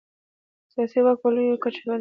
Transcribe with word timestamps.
سیاسي 0.71 0.99
واک 1.01 1.17
په 1.21 1.27
لویه 1.33 1.55
کچه 1.63 1.79
پاشل 1.79 1.83
شوی 1.83 1.87
و. 1.87 1.89